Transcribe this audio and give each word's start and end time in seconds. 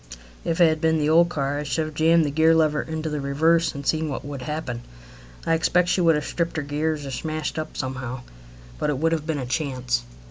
If 0.43 0.59
it 0.59 0.67
had 0.67 0.81
been 0.81 0.97
the 0.97 1.11
old 1.11 1.29
car 1.29 1.59
I 1.59 1.63
should 1.63 1.85
have 1.85 1.93
jammed 1.93 2.25
the 2.25 2.31
gear 2.31 2.55
lever 2.55 2.81
into 2.81 3.07
the 3.07 3.21
reverse, 3.21 3.75
and 3.75 3.85
seen 3.85 4.09
what 4.09 4.25
would 4.25 4.41
happen. 4.41 4.81
I 5.45 5.53
expect 5.53 5.89
she 5.89 6.01
would 6.01 6.15
have 6.15 6.25
stripped 6.25 6.57
her 6.57 6.63
gears 6.63 7.05
or 7.05 7.11
smashed 7.11 7.59
up 7.59 7.77
somehow, 7.77 8.21
but 8.79 8.89
it 8.89 8.97
would 8.97 9.11
have 9.11 9.27
been 9.27 9.37
a 9.37 9.45
chance. 9.45 10.01